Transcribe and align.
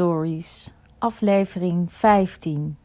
Stories, 0.00 0.70
aflevering 0.98 1.92
15. 1.92 2.76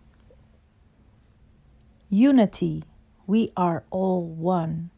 Unity, 2.10 2.82
we 3.26 3.52
are 3.54 3.84
all 3.90 4.36
one. 4.42 4.90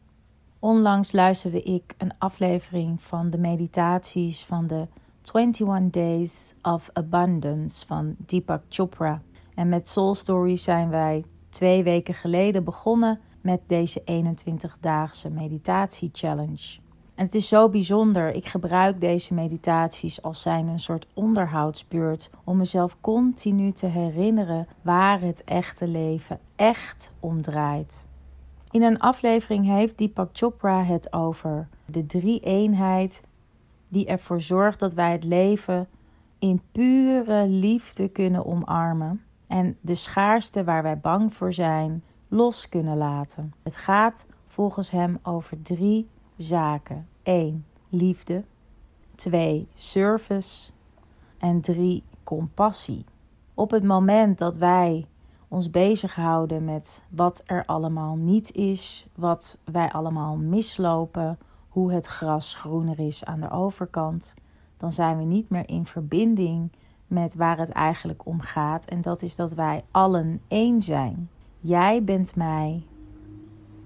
Onlangs 0.58 1.12
luisterde 1.12 1.62
ik 1.62 1.94
een 1.98 2.12
aflevering 2.18 3.02
van 3.02 3.30
de 3.30 3.38
meditaties 3.38 4.44
van 4.44 4.66
de 4.66 4.88
21 5.32 5.90
Days 5.90 6.54
of 6.62 6.90
Abundance 6.92 7.86
van 7.86 8.16
Deepak 8.18 8.62
Chopra. 8.68 9.22
En 9.54 9.68
met 9.68 9.88
Soul 9.88 10.14
Stories 10.14 10.62
zijn 10.62 10.90
wij 10.90 11.24
twee 11.48 11.82
weken 11.82 12.14
geleden 12.14 12.64
begonnen 12.64 13.20
met 13.40 13.60
deze 13.66 14.00
21-daagse 14.00 15.30
meditatie 15.30 16.10
challenge. 16.12 16.78
En 17.18 17.24
het 17.24 17.34
is 17.34 17.48
zo 17.48 17.68
bijzonder. 17.68 18.34
Ik 18.34 18.46
gebruik 18.46 19.00
deze 19.00 19.34
meditaties 19.34 20.22
als 20.22 20.42
zijn 20.42 20.68
een 20.68 20.78
soort 20.78 21.06
onderhoudsbeurt 21.14 22.30
om 22.44 22.56
mezelf 22.56 22.96
continu 23.00 23.72
te 23.72 23.86
herinneren 23.86 24.66
waar 24.82 25.20
het 25.20 25.44
echte 25.44 25.88
leven 25.88 26.38
echt 26.56 27.12
om 27.20 27.42
draait. 27.42 28.06
In 28.70 28.82
een 28.82 28.98
aflevering 28.98 29.66
heeft 29.66 29.98
Deepak 29.98 30.28
Chopra 30.32 30.82
het 30.82 31.12
over 31.12 31.68
de 31.84 32.06
drie 32.06 32.40
eenheid 32.40 33.22
die 33.88 34.06
ervoor 34.06 34.40
zorgt 34.40 34.80
dat 34.80 34.94
wij 34.94 35.12
het 35.12 35.24
leven 35.24 35.88
in 36.38 36.62
pure 36.72 37.46
liefde 37.46 38.08
kunnen 38.08 38.46
omarmen 38.46 39.22
en 39.46 39.76
de 39.80 39.94
schaarste 39.94 40.64
waar 40.64 40.82
wij 40.82 40.98
bang 40.98 41.34
voor 41.34 41.52
zijn 41.52 42.02
los 42.28 42.68
kunnen 42.68 42.96
laten. 42.96 43.52
Het 43.62 43.76
gaat 43.76 44.26
volgens 44.46 44.90
hem 44.90 45.18
over 45.22 45.62
drie 45.62 46.08
zaken. 46.38 47.08
1. 47.22 47.64
Liefde. 47.88 48.44
2. 49.14 49.68
Service. 49.72 50.72
En 51.38 51.60
3. 51.60 52.02
Compassie. 52.24 53.04
Op 53.54 53.70
het 53.70 53.84
moment 53.84 54.38
dat 54.38 54.56
wij 54.56 55.06
ons 55.48 55.70
bezighouden 55.70 56.64
met 56.64 57.04
wat 57.08 57.42
er 57.46 57.64
allemaal 57.66 58.16
niet 58.16 58.52
is, 58.52 59.06
wat 59.14 59.58
wij 59.64 59.90
allemaal 59.90 60.36
mislopen, 60.36 61.38
hoe 61.68 61.92
het 61.92 62.06
gras 62.06 62.54
groener 62.54 62.98
is 62.98 63.24
aan 63.24 63.40
de 63.40 63.50
overkant, 63.50 64.34
dan 64.76 64.92
zijn 64.92 65.18
we 65.18 65.24
niet 65.24 65.50
meer 65.50 65.68
in 65.68 65.86
verbinding 65.86 66.70
met 67.06 67.34
waar 67.34 67.58
het 67.58 67.70
eigenlijk 67.70 68.26
om 68.26 68.40
gaat. 68.40 68.84
En 68.84 69.00
dat 69.00 69.22
is 69.22 69.36
dat 69.36 69.52
wij 69.52 69.84
allen 69.90 70.40
één 70.48 70.82
zijn. 70.82 71.30
Jij 71.58 72.04
bent 72.04 72.36
mij 72.36 72.86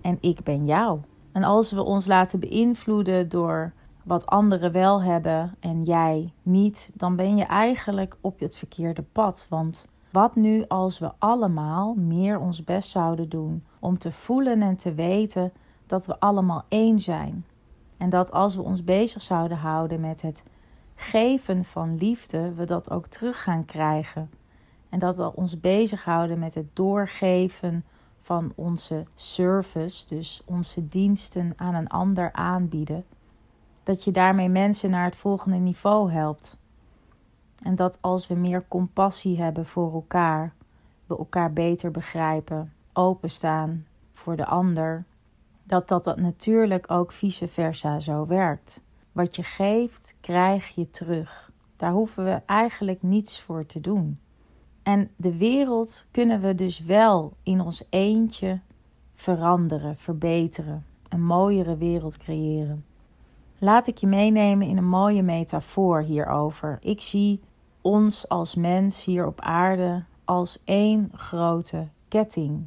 en 0.00 0.18
ik 0.20 0.42
ben 0.42 0.64
jou. 0.64 1.00
En 1.32 1.44
als 1.44 1.72
we 1.72 1.82
ons 1.82 2.06
laten 2.06 2.40
beïnvloeden 2.40 3.28
door 3.28 3.72
wat 4.04 4.26
anderen 4.26 4.72
wel 4.72 5.02
hebben 5.02 5.54
en 5.60 5.82
jij 5.82 6.32
niet, 6.42 6.92
dan 6.94 7.16
ben 7.16 7.36
je 7.36 7.44
eigenlijk 7.44 8.16
op 8.20 8.40
het 8.40 8.56
verkeerde 8.56 9.02
pad. 9.02 9.46
Want 9.48 9.86
wat 10.10 10.34
nu 10.34 10.64
als 10.68 10.98
we 10.98 11.10
allemaal 11.18 11.94
meer 11.94 12.38
ons 12.38 12.64
best 12.64 12.90
zouden 12.90 13.28
doen 13.28 13.64
om 13.78 13.98
te 13.98 14.12
voelen 14.12 14.62
en 14.62 14.76
te 14.76 14.94
weten 14.94 15.52
dat 15.86 16.06
we 16.06 16.20
allemaal 16.20 16.64
één 16.68 17.00
zijn? 17.00 17.44
En 17.96 18.10
dat 18.10 18.32
als 18.32 18.56
we 18.56 18.62
ons 18.62 18.84
bezig 18.84 19.22
zouden 19.22 19.56
houden 19.56 20.00
met 20.00 20.22
het 20.22 20.44
geven 20.94 21.64
van 21.64 21.96
liefde, 21.96 22.52
we 22.52 22.64
dat 22.64 22.90
ook 22.90 23.06
terug 23.06 23.42
gaan 23.42 23.64
krijgen. 23.64 24.30
En 24.88 24.98
dat 24.98 25.16
we 25.16 25.36
ons 25.36 25.60
bezighouden 25.60 26.38
met 26.38 26.54
het 26.54 26.66
doorgeven 26.72 27.84
van 28.22 28.52
onze 28.54 29.04
service, 29.14 30.06
dus 30.06 30.42
onze 30.44 30.88
diensten 30.88 31.52
aan 31.56 31.74
een 31.74 31.88
ander 31.88 32.32
aanbieden, 32.32 33.04
dat 33.82 34.04
je 34.04 34.10
daarmee 34.10 34.48
mensen 34.48 34.90
naar 34.90 35.04
het 35.04 35.16
volgende 35.16 35.56
niveau 35.56 36.10
helpt. 36.12 36.58
En 37.62 37.74
dat 37.74 37.98
als 38.00 38.26
we 38.26 38.34
meer 38.34 38.64
compassie 38.68 39.42
hebben 39.42 39.66
voor 39.66 39.92
elkaar, 39.92 40.54
we 41.06 41.18
elkaar 41.18 41.52
beter 41.52 41.90
begrijpen, 41.90 42.72
openstaan 42.92 43.86
voor 44.12 44.36
de 44.36 44.46
ander, 44.46 45.04
dat 45.64 45.88
dat, 45.88 46.04
dat 46.04 46.16
natuurlijk 46.16 46.90
ook 46.90 47.12
vice 47.12 47.48
versa 47.48 48.00
zo 48.00 48.26
werkt. 48.26 48.82
Wat 49.12 49.36
je 49.36 49.42
geeft, 49.42 50.16
krijg 50.20 50.68
je 50.68 50.90
terug. 50.90 51.50
Daar 51.76 51.92
hoeven 51.92 52.24
we 52.24 52.40
eigenlijk 52.46 53.02
niets 53.02 53.40
voor 53.40 53.66
te 53.66 53.80
doen. 53.80 54.18
En 54.82 55.10
de 55.16 55.36
wereld 55.36 56.06
kunnen 56.10 56.40
we 56.40 56.54
dus 56.54 56.80
wel 56.80 57.32
in 57.42 57.60
ons 57.60 57.82
eentje 57.90 58.60
veranderen, 59.12 59.96
verbeteren, 59.96 60.84
een 61.08 61.24
mooiere 61.24 61.76
wereld 61.76 62.16
creëren. 62.16 62.84
Laat 63.58 63.86
ik 63.86 63.98
je 63.98 64.06
meenemen 64.06 64.66
in 64.66 64.76
een 64.76 64.88
mooie 64.88 65.22
metafoor 65.22 66.00
hierover. 66.00 66.78
Ik 66.80 67.00
zie 67.00 67.40
ons 67.80 68.28
als 68.28 68.54
mens 68.54 69.04
hier 69.04 69.26
op 69.26 69.40
aarde 69.40 70.04
als 70.24 70.58
één 70.64 71.10
grote 71.14 71.88
ketting. 72.08 72.66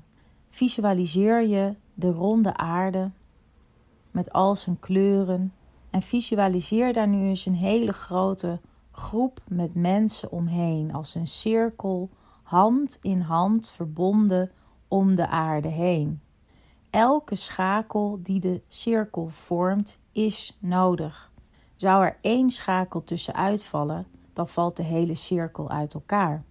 Visualiseer 0.49 1.47
je 1.47 1.75
de 1.93 2.11
ronde 2.11 2.57
aarde 2.57 3.11
met 4.11 4.33
al 4.33 4.55
zijn 4.55 4.79
kleuren 4.79 5.53
en 5.89 6.01
visualiseer 6.01 6.93
daar 6.93 7.07
nu 7.07 7.27
eens 7.27 7.45
een 7.45 7.55
hele 7.55 7.93
grote 7.93 8.59
groep 8.95 9.39
met 9.47 9.75
mensen 9.75 10.31
omheen, 10.31 10.93
als 10.93 11.15
een 11.15 11.27
cirkel, 11.27 12.09
hand 12.43 12.99
in 13.01 13.21
hand 13.21 13.71
verbonden 13.71 14.51
om 14.87 15.15
de 15.15 15.27
aarde 15.27 15.67
heen. 15.67 16.21
Elke 16.89 17.35
schakel 17.35 18.19
die 18.21 18.39
de 18.39 18.61
cirkel 18.67 19.27
vormt, 19.27 19.99
is 20.11 20.57
nodig. 20.59 21.31
Zou 21.75 22.03
er 22.03 22.17
één 22.21 22.49
schakel 22.49 23.03
tussenuit 23.03 23.63
vallen, 23.63 24.05
dan 24.33 24.47
valt 24.47 24.77
de 24.77 24.83
hele 24.83 25.15
cirkel 25.15 25.69
uit 25.69 25.93
elkaar. 25.93 26.43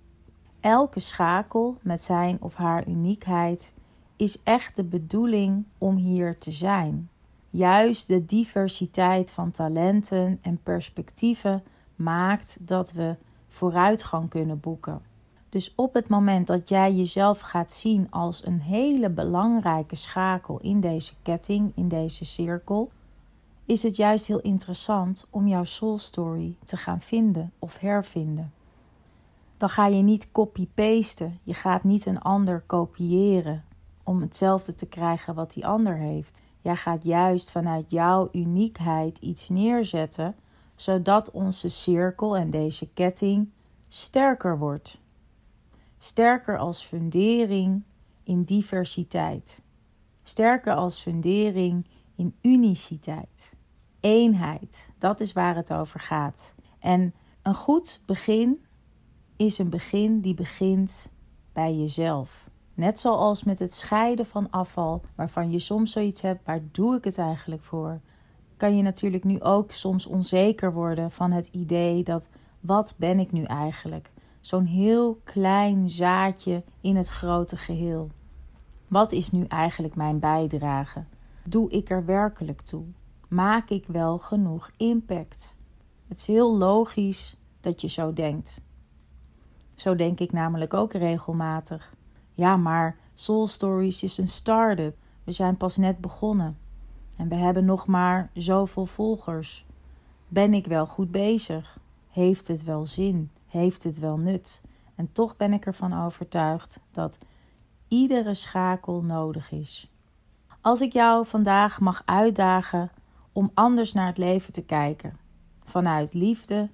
Elke 0.61 1.01
schakel 1.01 1.77
met 1.83 2.01
zijn 2.01 2.43
of 2.43 2.55
haar 2.55 2.89
uniekheid 2.89 3.75
is 4.17 4.43
echt 4.43 4.77
de 4.77 4.85
bedoeling 4.85 5.65
om 5.79 5.97
hier 5.97 6.39
te 6.39 6.51
zijn. 6.51 7.09
Juist 7.51 8.07
de 8.07 8.25
diversiteit 8.25 9.31
van 9.31 9.51
talenten 9.51 10.39
en 10.43 10.63
perspectieven 10.63 11.63
maakt 11.97 12.57
dat 12.61 12.93
we 12.93 13.17
vooruitgang 13.49 14.29
kunnen 14.31 14.61
boeken. 14.61 15.01
Dus 15.49 15.73
op 15.75 15.95
het 15.95 16.09
moment 16.09 16.47
dat 16.47 16.69
jij 16.69 16.95
jezelf 16.95 17.41
gaat 17.41 17.73
zien 17.73 18.11
als 18.11 18.47
een 18.47 18.61
hele 18.61 19.11
belangrijke 19.11 19.97
schakel 19.97 20.59
in 20.61 20.81
deze 20.81 21.13
ketting, 21.23 21.73
in 21.75 21.89
deze 21.89 22.25
cirkel, 22.25 22.91
is 23.65 23.83
het 23.83 23.97
juist 23.97 24.27
heel 24.27 24.41
interessant 24.41 25.27
om 25.31 25.47
jouw 25.47 25.65
soul 25.65 25.99
story 25.99 26.57
te 26.65 26.77
gaan 26.77 27.01
vinden 27.01 27.53
of 27.59 27.79
hervinden. 27.79 28.53
Dan 29.57 29.69
ga 29.69 29.87
je 29.87 30.03
niet 30.03 30.33
copy-pasten, 30.33 31.39
je 31.43 31.55
gaat 31.55 31.85
niet 31.85 32.07
een 32.07 32.21
ander 32.21 32.63
kopiëren 32.67 33.65
om 34.03 34.21
hetzelfde 34.21 34.75
te 34.75 34.87
krijgen 34.87 35.35
wat 35.35 35.53
die 35.53 35.67
ander 35.67 35.97
heeft. 35.97 36.43
Jij 36.61 36.77
gaat 36.77 37.05
juist 37.05 37.51
vanuit 37.51 37.85
jouw 37.89 38.29
uniekheid 38.33 39.19
iets 39.19 39.49
neerzetten 39.49 40.35
zodat 40.75 41.31
onze 41.31 41.69
cirkel 41.69 42.37
en 42.37 42.51
deze 42.51 42.89
ketting 42.89 43.51
sterker 43.89 44.59
wordt. 44.59 45.01
Sterker 45.99 46.59
als 46.59 46.85
fundering 46.85 47.83
in 48.23 48.43
diversiteit. 48.43 49.63
Sterker 50.23 50.75
als 50.75 51.01
fundering 51.01 51.87
in 52.17 52.35
uniciteit. 52.43 53.57
Eenheid, 54.01 54.93
dat 54.99 55.21
is 55.21 55.33
waar 55.33 55.57
het 55.57 55.73
over 55.73 56.01
gaat. 56.01 56.55
En 56.79 57.15
een 57.43 57.55
goed 57.55 58.01
begin 58.07 58.65
is 59.37 59.59
een 59.59 59.71
begin 59.71 60.21
die 60.21 60.35
begint 60.35 61.09
bij 61.53 61.75
jezelf. 61.75 62.51
Net 62.75 62.99
zoals 62.99 63.45
met 63.45 63.59
het 63.59 63.75
scheiden 63.75 64.27
van 64.27 64.51
afval, 64.51 65.03
waarvan 65.15 65.51
je 65.51 65.59
soms 65.59 65.93
zoiets 65.93 66.21
hebt: 66.21 66.47
waar 66.47 66.61
doe 66.71 66.97
ik 66.97 67.05
het 67.05 67.19
eigenlijk 67.19 67.63
voor? 67.63 68.01
Kan 68.65 68.77
je 68.77 68.83
natuurlijk 68.83 69.25
nu 69.25 69.41
ook 69.41 69.73
soms 69.73 70.07
onzeker 70.07 70.73
worden 70.73 71.11
van 71.11 71.31
het 71.31 71.49
idee 71.49 72.03
dat 72.03 72.29
wat 72.61 72.95
ben 72.99 73.19
ik 73.19 73.33
nu 73.33 73.43
eigenlijk? 73.43 74.11
Zo'n 74.41 74.65
heel 74.65 75.21
klein 75.25 75.91
zaadje 75.91 76.63
in 76.81 76.97
het 76.97 77.09
grote 77.09 77.57
geheel. 77.57 78.11
Wat 78.89 79.13
is 79.13 79.31
nu 79.31 79.45
eigenlijk 79.45 79.95
mijn 79.95 80.19
bijdrage? 80.19 81.05
Doe 81.49 81.71
ik 81.71 81.91
er 81.91 82.05
werkelijk 82.05 82.61
toe? 82.61 82.85
Maak 83.29 83.71
ik 83.71 83.87
wel 83.87 84.19
genoeg 84.19 84.71
impact? 84.77 85.57
Het 86.09 86.17
is 86.17 86.27
heel 86.27 86.57
logisch 86.57 87.37
dat 87.61 87.81
je 87.81 87.89
zo 87.89 88.13
denkt. 88.13 88.61
Zo 89.75 89.97
denk 89.97 90.21
ik 90.21 90.33
namelijk 90.33 90.75
ook 90.75 90.93
regelmatig. 90.93 91.95
Ja, 92.33 92.57
maar 92.57 92.97
Soul 93.15 93.47
Stories 93.47 94.03
is 94.03 94.19
een 94.19 94.29
start-up. 94.29 94.97
We 95.25 95.33
zijn 95.33 95.57
pas 95.57 95.77
net 95.77 95.99
begonnen. 95.99 96.59
En 97.17 97.29
we 97.29 97.37
hebben 97.37 97.65
nog 97.65 97.87
maar 97.87 98.31
zoveel 98.35 98.87
volgers. 98.87 99.67
Ben 100.29 100.55
ik 100.55 100.67
wel 100.67 100.87
goed 100.87 101.11
bezig? 101.11 101.79
Heeft 102.11 102.49
het 102.49 102.65
wel 102.65 102.87
zin? 102.87 103.31
Heeft 103.47 103.85
het 103.85 103.99
wel 103.99 104.17
nut? 104.17 104.63
En 104.95 105.13
toch 105.13 105.37
ben 105.37 105.53
ik 105.53 105.67
ervan 105.67 106.05
overtuigd 106.05 106.81
dat 106.91 107.19
iedere 107.89 108.35
schakel 108.35 109.03
nodig 109.03 109.53
is. 109.53 109.91
Als 110.61 110.81
ik 110.81 110.93
jou 110.93 111.27
vandaag 111.27 111.81
mag 111.81 112.03
uitdagen 112.05 112.91
om 113.33 113.51
anders 113.55 113.93
naar 113.93 114.07
het 114.07 114.19
leven 114.19 114.53
te 114.53 114.65
kijken, 114.65 115.17
vanuit 115.63 116.15
liefde, 116.15 116.71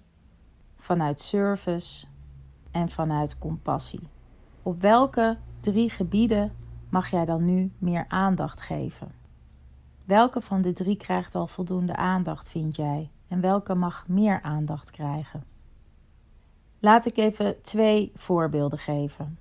vanuit 0.77 1.21
service, 1.21 2.07
en 2.71 2.89
vanuit 2.89 3.39
compassie. 3.39 4.09
Op 4.63 4.81
welke 4.81 5.39
drie 5.61 5.91
gebieden 5.91 6.53
mag 6.89 7.11
jij 7.11 7.25
dan 7.25 7.45
nu 7.45 7.73
meer 7.79 8.05
aandacht 8.09 8.61
geven? 8.61 9.20
Welke 10.11 10.41
van 10.41 10.61
de 10.61 10.73
drie 10.73 10.97
krijgt 10.97 11.35
al 11.35 11.47
voldoende 11.47 11.97
aandacht, 11.97 12.51
vind 12.51 12.77
jij? 12.77 13.11
En 13.29 13.41
welke 13.41 13.75
mag 13.75 14.09
meer 14.09 14.43
aandacht 14.43 14.91
krijgen? 14.91 15.45
Laat 16.79 17.07
ik 17.07 17.17
even 17.17 17.63
twee 17.63 18.13
voorbeelden 18.15 18.79
geven. 18.79 19.39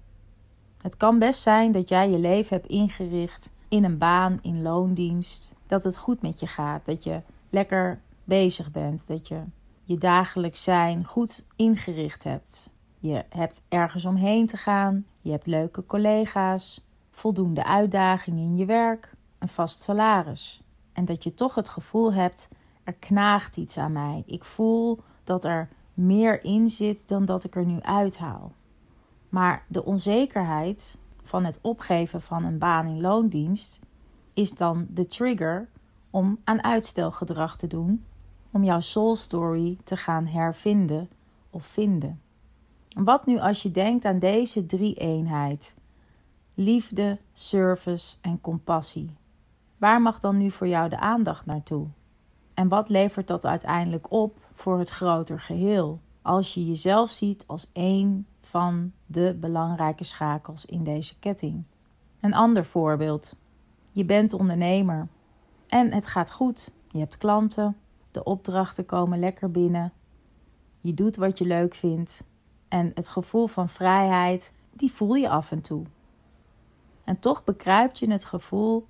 Het 0.81 0.98
kan 0.98 1.19
best 1.19 1.42
zijn 1.42 1.71
dat 1.71 1.89
jij 1.89 2.10
je 2.10 2.19
leven 2.19 2.56
hebt 2.56 2.69
ingericht 2.69 3.50
in 3.68 3.83
een 3.83 3.98
baan, 3.98 4.39
in 4.42 4.62
loondienst, 4.62 5.54
dat 5.68 5.83
het 5.83 5.98
goed 5.98 6.21
met 6.21 6.39
je 6.39 6.48
gaat, 6.48 6.86
dat 6.86 7.04
je 7.04 7.21
lekker 7.50 8.01
bezig 8.24 8.71
bent, 8.71 9.07
dat 9.07 9.27
je 9.27 9.42
je 9.83 9.98
dagelijks 9.98 10.63
zijn 10.63 11.06
goed 11.06 11.45
ingericht 11.56 12.24
hebt. 12.24 12.69
Je 13.00 13.25
hebt 13.30 13.66
ergens 13.69 14.06
omheen 14.06 14.45
te 14.45 14.57
gaan, 14.57 15.06
je 15.21 15.31
hebt 15.31 15.45
leuke 15.45 15.86
collega's, 15.86 16.86
voldoende 17.12 17.63
uitdaging 17.63 18.38
in 18.38 18.56
je 18.56 18.66
werk, 18.66 19.18
een 19.39 19.47
vast 19.47 19.81
salaris. 19.81 20.62
En 20.94 21.06
dat 21.06 21.24
je 21.24 21.33
toch 21.33 21.56
het 21.56 21.69
gevoel 21.69 22.13
hebt: 22.13 22.50
er 22.83 22.94
knaagt 22.94 23.57
iets 23.57 23.77
aan 23.77 23.91
mij. 23.91 24.24
Ik 24.25 24.44
voel 24.44 25.00
dat 25.24 25.45
er 25.45 25.69
meer 25.94 26.44
in 26.44 26.69
zit 26.69 27.07
dan 27.07 27.25
dat 27.25 27.44
ik 27.44 27.56
er 27.56 27.65
nu 27.65 27.81
uithaal. 27.81 28.51
Maar 29.30 29.65
de 29.68 29.86
onzekerheid 29.86 30.97
van 31.21 31.45
het 31.45 31.59
opgeven 31.62 32.21
van 32.21 32.44
een 32.44 32.57
baan 32.57 32.88
in 32.88 33.01
loondienst 33.01 33.80
is 34.33 34.51
dan 34.51 34.88
de 34.89 35.06
trigger 35.06 35.69
om 36.09 36.39
aan 36.44 36.63
uitstelgedrag 36.63 37.57
te 37.57 37.68
doen, 37.68 38.06
om 38.51 38.63
jouw 38.63 38.80
soul 38.80 39.15
story 39.15 39.77
te 39.83 39.97
gaan 39.97 40.27
hervinden 40.27 41.09
of 41.50 41.65
vinden. 41.65 42.21
wat 42.95 43.25
nu 43.25 43.39
als 43.39 43.63
je 43.63 43.71
denkt 43.71 44.06
aan 44.06 44.19
deze 44.19 44.65
drie 44.65 44.94
eenheid: 44.94 45.75
liefde, 46.53 47.18
service 47.33 48.15
en 48.21 48.42
compassie? 48.42 49.18
Waar 49.79 50.01
mag 50.01 50.19
dan 50.19 50.37
nu 50.37 50.51
voor 50.51 50.67
jou 50.67 50.89
de 50.89 50.99
aandacht 50.99 51.45
naartoe? 51.45 51.87
En 52.53 52.67
wat 52.67 52.89
levert 52.89 53.27
dat 53.27 53.45
uiteindelijk 53.45 54.11
op 54.11 54.37
voor 54.53 54.79
het 54.79 54.89
groter 54.89 55.39
geheel? 55.39 55.99
Als 56.21 56.53
je 56.53 56.65
jezelf 56.65 57.09
ziet 57.09 57.43
als 57.47 57.69
één 57.73 58.27
van 58.39 58.91
de 59.05 59.37
belangrijke 59.39 60.03
schakels 60.03 60.65
in 60.65 60.83
deze 60.83 61.19
ketting. 61.19 61.63
Een 62.19 62.33
ander 62.33 62.65
voorbeeld. 62.65 63.35
Je 63.91 64.05
bent 64.05 64.33
ondernemer 64.33 65.07
en 65.67 65.91
het 65.93 66.07
gaat 66.07 66.31
goed. 66.31 66.71
Je 66.87 66.99
hebt 66.99 67.17
klanten, 67.17 67.77
de 68.11 68.23
opdrachten 68.23 68.85
komen 68.85 69.19
lekker 69.19 69.51
binnen. 69.51 69.93
Je 70.81 70.93
doet 70.93 71.15
wat 71.15 71.37
je 71.37 71.45
leuk 71.45 71.75
vindt 71.75 72.23
en 72.67 72.91
het 72.93 73.07
gevoel 73.07 73.47
van 73.47 73.69
vrijheid, 73.69 74.53
die 74.73 74.91
voel 74.91 75.15
je 75.15 75.29
af 75.29 75.51
en 75.51 75.61
toe. 75.61 75.83
En 77.03 77.19
toch 77.19 77.43
bekruipt 77.43 77.99
je 77.99 78.11
het 78.11 78.25
gevoel 78.25 78.85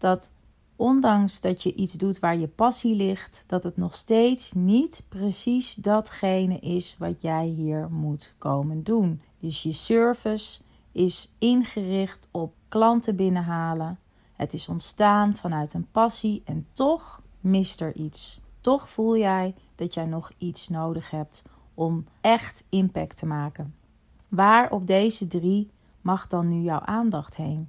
dat 0.00 0.32
ondanks 0.76 1.40
dat 1.40 1.62
je 1.62 1.74
iets 1.74 1.92
doet 1.92 2.18
waar 2.18 2.36
je 2.36 2.48
passie 2.48 2.94
ligt, 2.94 3.44
dat 3.46 3.64
het 3.64 3.76
nog 3.76 3.94
steeds 3.94 4.52
niet 4.52 5.04
precies 5.08 5.74
datgene 5.74 6.58
is 6.58 6.96
wat 6.98 7.22
jij 7.22 7.46
hier 7.46 7.90
moet 7.90 8.34
komen 8.38 8.82
doen. 8.82 9.22
Dus 9.38 9.62
je 9.62 9.72
service 9.72 10.60
is 10.92 11.30
ingericht 11.38 12.28
op 12.30 12.54
klanten 12.68 13.16
binnenhalen. 13.16 13.98
Het 14.32 14.52
is 14.52 14.68
ontstaan 14.68 15.36
vanuit 15.36 15.72
een 15.72 15.90
passie 15.90 16.42
en 16.44 16.66
toch 16.72 17.22
mist 17.40 17.80
er 17.80 17.94
iets. 17.94 18.40
Toch 18.60 18.88
voel 18.88 19.16
jij 19.16 19.54
dat 19.74 19.94
jij 19.94 20.06
nog 20.06 20.30
iets 20.38 20.68
nodig 20.68 21.10
hebt 21.10 21.42
om 21.74 22.06
echt 22.20 22.64
impact 22.68 23.16
te 23.16 23.26
maken. 23.26 23.74
Waar 24.28 24.70
op 24.70 24.86
deze 24.86 25.26
drie 25.26 25.70
mag 26.00 26.26
dan 26.26 26.48
nu 26.48 26.60
jouw 26.60 26.80
aandacht 26.80 27.36
heen? 27.36 27.68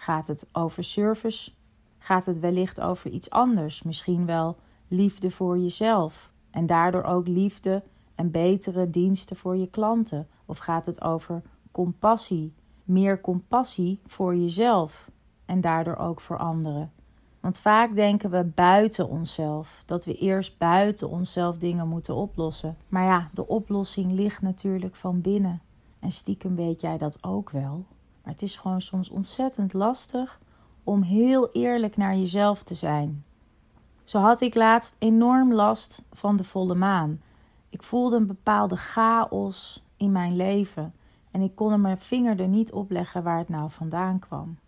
Gaat 0.00 0.26
het 0.26 0.46
over 0.52 0.84
service? 0.84 1.50
Gaat 1.98 2.26
het 2.26 2.38
wellicht 2.38 2.80
over 2.80 3.10
iets 3.10 3.30
anders? 3.30 3.82
Misschien 3.82 4.26
wel 4.26 4.56
liefde 4.88 5.30
voor 5.30 5.58
jezelf 5.58 6.32
en 6.50 6.66
daardoor 6.66 7.02
ook 7.02 7.26
liefde 7.26 7.82
en 8.14 8.30
betere 8.30 8.90
diensten 8.90 9.36
voor 9.36 9.56
je 9.56 9.70
klanten? 9.70 10.28
Of 10.46 10.58
gaat 10.58 10.86
het 10.86 11.02
over 11.02 11.42
compassie, 11.72 12.52
meer 12.84 13.20
compassie 13.20 14.00
voor 14.06 14.36
jezelf 14.36 15.10
en 15.46 15.60
daardoor 15.60 15.96
ook 15.96 16.20
voor 16.20 16.38
anderen? 16.38 16.92
Want 17.40 17.58
vaak 17.58 17.94
denken 17.94 18.30
we 18.30 18.44
buiten 18.44 19.08
onszelf, 19.08 19.82
dat 19.86 20.04
we 20.04 20.14
eerst 20.14 20.58
buiten 20.58 21.08
onszelf 21.08 21.56
dingen 21.56 21.88
moeten 21.88 22.14
oplossen. 22.14 22.76
Maar 22.88 23.04
ja, 23.04 23.30
de 23.32 23.46
oplossing 23.46 24.12
ligt 24.12 24.42
natuurlijk 24.42 24.94
van 24.94 25.20
binnen. 25.20 25.60
En 25.98 26.12
stiekem 26.12 26.56
weet 26.56 26.80
jij 26.80 26.98
dat 26.98 27.18
ook 27.20 27.50
wel. 27.50 27.84
Maar 28.28 28.36
het 28.36 28.46
is 28.46 28.56
gewoon 28.56 28.80
soms 28.80 29.10
ontzettend 29.10 29.72
lastig 29.72 30.40
om 30.84 31.02
heel 31.02 31.52
eerlijk 31.52 31.96
naar 31.96 32.16
jezelf 32.16 32.62
te 32.62 32.74
zijn. 32.74 33.24
Zo 34.04 34.18
had 34.18 34.40
ik 34.40 34.54
laatst 34.54 34.96
enorm 34.98 35.52
last 35.52 36.04
van 36.12 36.36
de 36.36 36.44
volle 36.44 36.74
maan. 36.74 37.20
Ik 37.68 37.82
voelde 37.82 38.16
een 38.16 38.26
bepaalde 38.26 38.76
chaos 38.76 39.84
in 39.96 40.12
mijn 40.12 40.36
leven 40.36 40.94
en 41.30 41.40
ik 41.40 41.54
kon 41.54 41.72
er 41.72 41.80
mijn 41.80 41.98
vinger 41.98 42.40
er 42.40 42.48
niet 42.48 42.72
op 42.72 42.90
leggen 42.90 43.22
waar 43.22 43.38
het 43.38 43.48
nou 43.48 43.70
vandaan 43.70 44.18
kwam. 44.18 44.58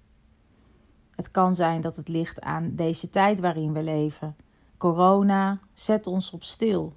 Het 1.10 1.30
kan 1.30 1.54
zijn 1.54 1.80
dat 1.80 1.96
het 1.96 2.08
ligt 2.08 2.40
aan 2.40 2.74
deze 2.74 3.10
tijd 3.10 3.40
waarin 3.40 3.72
we 3.72 3.82
leven. 3.82 4.36
Corona 4.76 5.58
zet 5.72 6.06
ons 6.06 6.30
op 6.30 6.42
stil. 6.42 6.92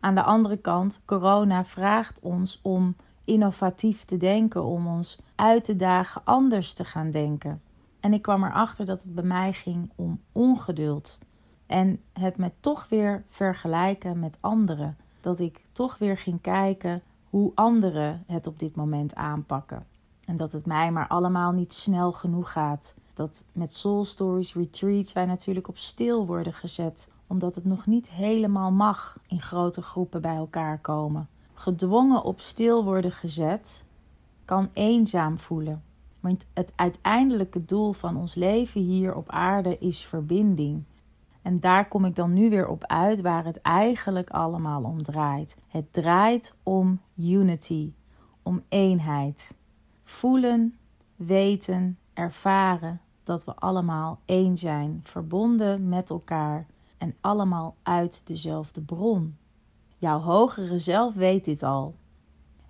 Aan 0.00 0.14
de 0.14 0.22
andere 0.22 0.56
kant, 0.56 1.00
corona 1.04 1.64
vraagt 1.64 2.20
ons 2.20 2.58
om 2.62 2.96
innovatief 3.24 4.04
te 4.04 4.16
denken, 4.16 4.64
om 4.64 4.86
ons 4.86 5.18
uit 5.34 5.64
te 5.64 5.76
dagen 5.76 6.20
anders 6.24 6.72
te 6.72 6.84
gaan 6.84 7.10
denken. 7.10 7.60
En 8.00 8.12
ik 8.12 8.22
kwam 8.22 8.44
erachter 8.44 8.86
dat 8.86 9.02
het 9.02 9.14
bij 9.14 9.24
mij 9.24 9.52
ging 9.52 9.90
om 9.94 10.20
ongeduld. 10.32 11.18
En 11.66 12.00
het 12.12 12.36
me 12.36 12.50
toch 12.60 12.88
weer 12.88 13.24
vergelijken 13.28 14.18
met 14.18 14.38
anderen. 14.40 14.96
Dat 15.20 15.38
ik 15.38 15.60
toch 15.72 15.98
weer 15.98 16.18
ging 16.18 16.40
kijken 16.40 17.02
hoe 17.30 17.52
anderen 17.54 18.24
het 18.26 18.46
op 18.46 18.58
dit 18.58 18.76
moment 18.76 19.14
aanpakken. 19.14 19.86
En 20.24 20.36
dat 20.36 20.52
het 20.52 20.66
mij 20.66 20.92
maar 20.92 21.08
allemaal 21.08 21.52
niet 21.52 21.72
snel 21.72 22.12
genoeg 22.12 22.52
gaat. 22.52 22.94
Dat 23.14 23.44
met 23.52 23.74
Soul 23.74 24.04
Stories 24.04 24.54
Retreats 24.54 25.12
wij 25.12 25.26
natuurlijk 25.26 25.68
op 25.68 25.78
stil 25.78 26.26
worden 26.26 26.52
gezet. 26.54 27.10
Omdat 27.26 27.54
het 27.54 27.64
nog 27.64 27.86
niet 27.86 28.10
helemaal 28.10 28.70
mag 28.70 29.18
in 29.26 29.42
grote 29.42 29.82
groepen 29.82 30.22
bij 30.22 30.36
elkaar 30.36 30.78
komen. 30.78 31.28
Gedwongen 31.62 32.24
op 32.24 32.40
stil 32.40 32.84
worden 32.84 33.12
gezet 33.12 33.84
kan 34.44 34.70
eenzaam 34.72 35.38
voelen. 35.38 35.82
Want 36.20 36.46
het 36.54 36.72
uiteindelijke 36.76 37.64
doel 37.64 37.92
van 37.92 38.16
ons 38.16 38.34
leven 38.34 38.80
hier 38.80 39.14
op 39.14 39.30
aarde 39.30 39.78
is 39.78 40.06
verbinding. 40.06 40.84
En 41.42 41.60
daar 41.60 41.88
kom 41.88 42.04
ik 42.04 42.14
dan 42.14 42.32
nu 42.32 42.50
weer 42.50 42.68
op 42.68 42.84
uit 42.84 43.20
waar 43.20 43.44
het 43.44 43.60
eigenlijk 43.60 44.30
allemaal 44.30 44.82
om 44.82 45.02
draait. 45.02 45.56
Het 45.68 45.92
draait 45.92 46.54
om 46.62 47.00
unity, 47.16 47.92
om 48.42 48.62
eenheid. 48.68 49.54
Voelen, 50.04 50.76
weten, 51.16 51.98
ervaren 52.14 53.00
dat 53.22 53.44
we 53.44 53.56
allemaal 53.56 54.18
één 54.24 54.58
zijn, 54.58 55.00
verbonden 55.02 55.88
met 55.88 56.10
elkaar 56.10 56.66
en 56.98 57.14
allemaal 57.20 57.76
uit 57.82 58.26
dezelfde 58.26 58.80
bron. 58.80 59.36
Jouw 60.02 60.20
hogere 60.20 60.78
zelf 60.78 61.14
weet 61.14 61.44
dit 61.44 61.62
al. 61.62 61.94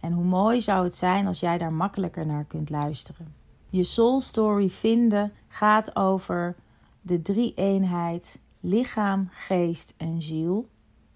En 0.00 0.12
hoe 0.12 0.24
mooi 0.24 0.60
zou 0.60 0.84
het 0.84 0.94
zijn 0.94 1.26
als 1.26 1.40
jij 1.40 1.58
daar 1.58 1.72
makkelijker 1.72 2.26
naar 2.26 2.44
kunt 2.44 2.70
luisteren. 2.70 3.34
Je 3.68 3.84
soul 3.84 4.20
story 4.20 4.70
vinden 4.70 5.32
gaat 5.48 5.96
over 5.96 6.56
de 7.00 7.22
drie 7.22 7.54
eenheid 7.54 8.40
lichaam, 8.60 9.28
geest 9.30 9.94
en 9.96 10.22
ziel. 10.22 10.68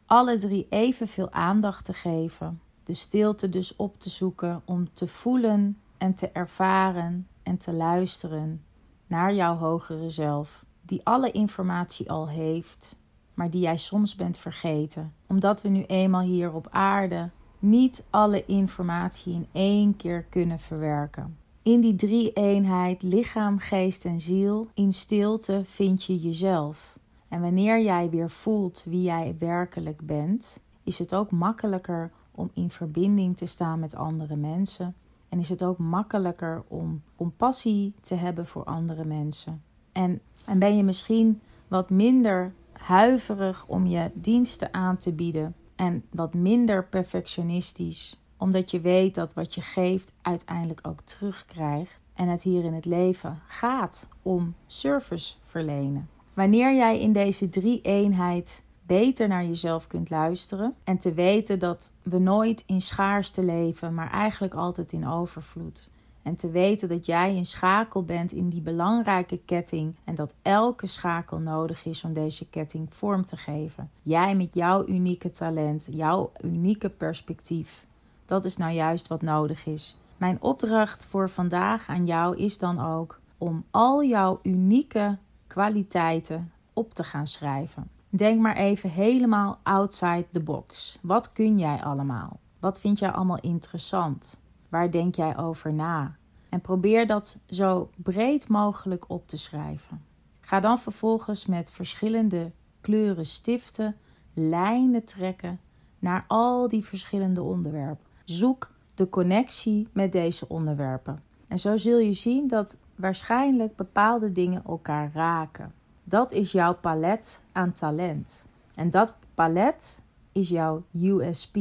Alle 0.06 0.38
drie 0.38 0.66
evenveel 0.70 1.32
aandacht 1.32 1.84
te 1.84 1.92
geven. 1.92 2.60
De 2.84 2.94
stilte 2.94 3.48
dus 3.48 3.76
op 3.76 4.00
te 4.00 4.10
zoeken 4.10 4.62
om 4.64 4.92
te 4.92 5.06
voelen 5.06 5.78
en 5.98 6.14
te 6.14 6.28
ervaren 6.28 7.28
en 7.42 7.56
te 7.56 7.72
luisteren 7.72 8.64
naar 9.06 9.34
jouw 9.34 9.56
hogere 9.56 10.10
zelf, 10.10 10.64
die 10.82 11.00
alle 11.04 11.30
informatie 11.30 12.10
al 12.10 12.28
heeft, 12.28 12.96
maar 13.36 13.50
die 13.50 13.60
jij 13.60 13.76
soms 13.76 14.14
bent 14.14 14.38
vergeten, 14.38 15.12
omdat 15.26 15.62
we 15.62 15.68
nu 15.68 15.82
eenmaal 15.82 16.22
hier 16.22 16.52
op 16.52 16.68
aarde 16.70 17.30
niet 17.58 18.04
alle 18.10 18.44
informatie 18.46 19.34
in 19.34 19.46
één 19.52 19.96
keer 19.96 20.22
kunnen 20.22 20.58
verwerken. 20.58 21.36
In 21.62 21.80
die 21.80 21.94
drie 21.94 22.32
eenheid 22.32 23.02
lichaam, 23.02 23.58
geest 23.58 24.04
en 24.04 24.20
ziel, 24.20 24.68
in 24.74 24.92
stilte 24.92 25.62
vind 25.64 26.04
je 26.04 26.20
jezelf. 26.20 26.98
En 27.28 27.40
wanneer 27.40 27.82
jij 27.82 28.10
weer 28.10 28.30
voelt 28.30 28.84
wie 28.88 29.02
jij 29.02 29.36
werkelijk 29.38 30.00
bent, 30.06 30.60
is 30.82 30.98
het 30.98 31.14
ook 31.14 31.30
makkelijker 31.30 32.10
om 32.30 32.50
in 32.54 32.70
verbinding 32.70 33.36
te 33.36 33.46
staan 33.46 33.80
met 33.80 33.94
andere 33.94 34.36
mensen. 34.36 34.94
En 35.28 35.38
is 35.38 35.48
het 35.48 35.64
ook 35.64 35.78
makkelijker 35.78 36.62
om 36.68 37.02
compassie 37.16 37.94
te 38.00 38.14
hebben 38.14 38.46
voor 38.46 38.64
andere 38.64 39.04
mensen. 39.04 39.62
En, 39.92 40.20
en 40.44 40.58
ben 40.58 40.76
je 40.76 40.82
misschien 40.82 41.40
wat 41.68 41.90
minder 41.90 42.52
huiverig 42.78 43.66
om 43.66 43.86
je 43.86 44.10
diensten 44.14 44.74
aan 44.74 44.96
te 44.96 45.12
bieden 45.12 45.54
en 45.76 46.04
wat 46.10 46.34
minder 46.34 46.84
perfectionistisch 46.84 48.16
omdat 48.36 48.70
je 48.70 48.80
weet 48.80 49.14
dat 49.14 49.34
wat 49.34 49.54
je 49.54 49.60
geeft 49.60 50.12
uiteindelijk 50.22 50.80
ook 50.82 51.00
terugkrijgt. 51.00 51.98
En 52.14 52.28
het 52.28 52.42
hier 52.42 52.64
in 52.64 52.74
het 52.74 52.84
leven 52.84 53.40
gaat 53.46 54.08
om 54.22 54.54
service 54.66 55.34
verlenen. 55.44 56.08
Wanneer 56.34 56.74
jij 56.74 57.00
in 57.00 57.12
deze 57.12 57.48
drie 57.48 57.80
eenheid 57.80 58.64
beter 58.82 59.28
naar 59.28 59.44
jezelf 59.44 59.86
kunt 59.86 60.10
luisteren 60.10 60.74
en 60.84 60.98
te 60.98 61.12
weten 61.12 61.58
dat 61.58 61.92
we 62.02 62.18
nooit 62.18 62.62
in 62.66 62.80
schaarste 62.80 63.44
leven, 63.44 63.94
maar 63.94 64.10
eigenlijk 64.10 64.54
altijd 64.54 64.92
in 64.92 65.06
overvloed. 65.06 65.90
En 66.26 66.36
te 66.36 66.50
weten 66.50 66.88
dat 66.88 67.06
jij 67.06 67.36
een 67.36 67.46
schakel 67.46 68.04
bent 68.04 68.32
in 68.32 68.48
die 68.48 68.60
belangrijke 68.60 69.38
ketting 69.44 69.94
en 70.04 70.14
dat 70.14 70.34
elke 70.42 70.86
schakel 70.86 71.38
nodig 71.38 71.84
is 71.84 72.04
om 72.04 72.12
deze 72.12 72.48
ketting 72.48 72.94
vorm 72.94 73.24
te 73.24 73.36
geven. 73.36 73.90
Jij 74.02 74.36
met 74.36 74.54
jouw 74.54 74.86
unieke 74.86 75.30
talent, 75.30 75.88
jouw 75.90 76.32
unieke 76.40 76.90
perspectief. 76.90 77.86
Dat 78.24 78.44
is 78.44 78.56
nou 78.56 78.72
juist 78.72 79.08
wat 79.08 79.22
nodig 79.22 79.66
is. 79.66 79.96
Mijn 80.16 80.36
opdracht 80.40 81.06
voor 81.06 81.30
vandaag 81.30 81.88
aan 81.88 82.06
jou 82.06 82.36
is 82.36 82.58
dan 82.58 82.80
ook 82.80 83.20
om 83.38 83.64
al 83.70 84.04
jouw 84.04 84.38
unieke 84.42 85.18
kwaliteiten 85.46 86.52
op 86.72 86.94
te 86.94 87.04
gaan 87.04 87.26
schrijven. 87.26 87.88
Denk 88.08 88.40
maar 88.40 88.56
even 88.56 88.90
helemaal 88.90 89.58
outside 89.62 90.26
the 90.32 90.40
box. 90.40 90.98
Wat 91.00 91.32
kun 91.32 91.58
jij 91.58 91.82
allemaal? 91.82 92.38
Wat 92.58 92.80
vind 92.80 92.98
jij 92.98 93.10
allemaal 93.10 93.40
interessant? 93.40 94.44
Waar 94.68 94.90
denk 94.90 95.14
jij 95.14 95.36
over 95.36 95.72
na? 95.72 96.16
En 96.48 96.60
probeer 96.60 97.06
dat 97.06 97.38
zo 97.46 97.90
breed 97.96 98.48
mogelijk 98.48 99.04
op 99.08 99.28
te 99.28 99.36
schrijven. 99.38 100.04
Ga 100.40 100.60
dan 100.60 100.78
vervolgens 100.78 101.46
met 101.46 101.70
verschillende 101.70 102.52
kleuren 102.80 103.26
stiften, 103.26 103.96
lijnen 104.34 105.04
trekken 105.04 105.60
naar 105.98 106.24
al 106.28 106.68
die 106.68 106.84
verschillende 106.84 107.42
onderwerpen. 107.42 108.06
Zoek 108.24 108.72
de 108.94 109.08
connectie 109.08 109.88
met 109.92 110.12
deze 110.12 110.48
onderwerpen. 110.48 111.22
En 111.48 111.58
zo 111.58 111.76
zul 111.76 111.98
je 111.98 112.12
zien 112.12 112.48
dat 112.48 112.78
waarschijnlijk 112.94 113.76
bepaalde 113.76 114.32
dingen 114.32 114.64
elkaar 114.64 115.10
raken. 115.14 115.72
Dat 116.04 116.32
is 116.32 116.52
jouw 116.52 116.74
palet 116.74 117.44
aan 117.52 117.72
talent. 117.72 118.46
En 118.74 118.90
dat 118.90 119.18
palet 119.34 120.02
is 120.32 120.48
jouw 120.48 120.84
USP, 120.92 121.56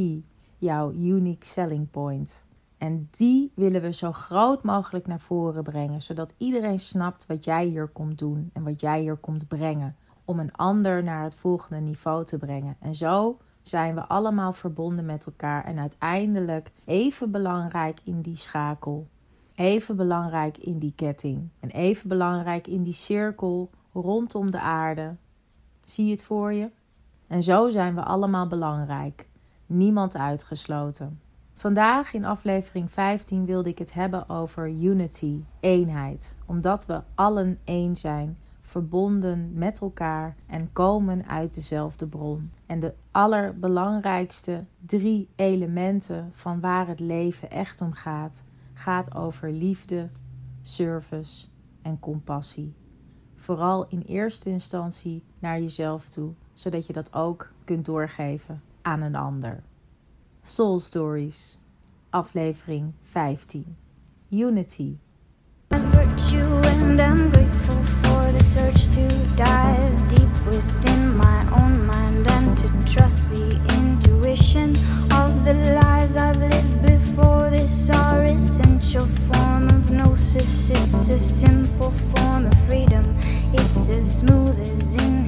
jouw 0.58 0.92
unique 0.92 1.46
selling 1.46 1.92
point. 1.92 2.45
En 2.78 3.08
die 3.12 3.52
willen 3.56 3.82
we 3.82 3.94
zo 3.94 4.12
groot 4.12 4.64
mogelijk 4.64 5.08
naar 5.08 5.20
voren 5.20 5.64
brengen, 5.64 6.02
zodat 6.02 6.34
iedereen 6.38 6.80
snapt 6.80 7.26
wat 7.26 7.46
jij 7.46 7.66
hier 7.66 7.88
komt 7.88 8.18
doen 8.18 8.50
en 8.54 8.64
wat 8.64 8.82
jij 8.82 9.02
hier 9.02 9.16
komt 9.16 9.48
brengen. 9.48 9.96
Om 10.26 10.40
een 10.40 10.56
ander 10.56 11.04
naar 11.04 11.24
het 11.24 11.36
volgende 11.36 11.82
niveau 11.82 12.26
te 12.26 12.38
brengen. 12.38 12.76
En 12.80 12.96
zo 12.96 13.38
zijn 13.62 13.96
we 13.96 14.08
allemaal 14.08 14.54
verbonden 14.54 15.06
met 15.06 15.26
elkaar 15.26 15.64
en 15.66 15.80
uiteindelijk 15.80 16.72
even 16.86 17.32
belangrijk 17.32 18.00
in 18.04 18.22
die 18.22 18.38
schakel. 18.38 19.08
Even 19.56 19.96
belangrijk 19.96 20.58
in 20.58 20.80
die 20.80 20.94
ketting. 20.96 21.50
En 21.60 21.70
even 21.70 22.10
belangrijk 22.10 22.68
in 22.68 22.84
die 22.84 22.94
cirkel 22.94 23.70
rondom 23.94 24.52
de 24.52 24.60
aarde. 24.60 25.16
Zie 25.84 26.06
je 26.06 26.12
het 26.12 26.24
voor 26.24 26.54
je? 26.54 26.70
En 27.28 27.44
zo 27.44 27.70
zijn 27.70 27.96
we 27.96 28.04
allemaal 28.04 28.48
belangrijk. 28.48 29.28
Niemand 29.66 30.16
uitgesloten. 30.16 31.20
Vandaag 31.58 32.14
in 32.14 32.26
aflevering 32.26 32.92
15 32.92 33.46
wilde 33.46 33.70
ik 33.70 33.78
het 33.78 33.94
hebben 33.94 34.30
over 34.30 34.70
unity, 34.70 35.44
eenheid, 35.60 36.36
omdat 36.46 36.86
we 36.86 37.02
allen 37.14 37.60
één 37.64 37.96
zijn, 37.96 38.38
verbonden 38.62 39.52
met 39.54 39.80
elkaar 39.80 40.36
en 40.48 40.72
komen 40.74 41.28
uit 41.28 41.54
dezelfde 41.54 42.08
bron. 42.08 42.52
En 42.66 42.80
de 42.80 42.94
allerbelangrijkste 43.12 44.66
drie 44.86 45.30
elementen 45.36 46.30
van 46.34 46.60
waar 46.60 46.88
het 46.88 47.00
leven 47.00 47.52
echt 47.52 47.82
om 47.82 47.94
gaat, 47.94 48.44
gaat 48.74 49.16
over 49.16 49.52
liefde, 49.52 50.10
service 50.62 51.48
en 51.82 52.00
compassie. 52.00 52.76
Vooral 53.36 53.88
in 53.88 54.02
eerste 54.02 54.50
instantie 54.50 55.24
naar 55.40 55.60
jezelf 55.60 56.10
toe, 56.10 56.34
zodat 56.54 56.86
je 56.86 56.94
dat 56.94 57.14
ook 57.14 57.52
kunt 57.64 57.86
doorgeven 57.86 58.62
aan 58.82 59.02
een 59.02 59.16
ander. 59.16 59.64
Soul 60.48 60.80
Stories, 60.80 61.58
aflevering 62.14 62.94
15. 63.02 63.76
Unity. 64.30 65.00
Virtue 65.72 66.62
and 66.70 67.02
I'm 67.02 67.32
grateful 67.32 67.82
for 67.84 68.32
the 68.32 68.44
search 68.44 68.86
to 68.90 69.08
dive 69.36 70.08
deep 70.08 70.46
within 70.46 71.18
my 71.18 71.42
own 71.60 71.88
mind 71.88 72.28
and 72.28 72.56
to 72.60 72.68
trust 72.86 73.32
the 73.32 73.60
intuition 73.74 74.76
of 75.12 75.46
the 75.46 75.56
lives 75.82 76.16
I've 76.16 76.38
lived 76.38 76.82
before. 76.84 77.50
This 77.50 77.90
our 77.90 78.26
essential 78.26 79.08
form 79.08 79.68
of 79.70 79.90
gnosis. 79.90 80.70
It's 80.70 81.10
a 81.10 81.18
simple 81.18 81.90
form 81.90 82.46
of 82.46 82.58
freedom. 82.68 83.18
It's 83.52 83.90
as 83.90 84.20
smooth 84.20 84.60
as 84.60 84.94
in 84.94 85.26